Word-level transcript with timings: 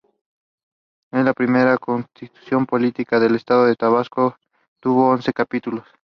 La 1.11 1.31
primera 1.31 1.77
Constitución 1.77 2.65
Política 2.65 3.19
del 3.19 3.35
Estado 3.35 3.65
de 3.67 3.75
Tabasco 3.75 4.35
tuvo 4.79 5.09
once 5.09 5.31
capítulos. 5.31 5.85